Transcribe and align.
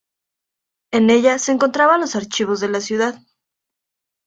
En 0.91 1.11
ella 1.11 1.37
se 1.37 1.51
encontraban 1.51 2.01
los 2.01 2.15
archivos 2.15 2.59
de 2.59 2.69
la 2.69 2.81
ciudad. 2.81 3.19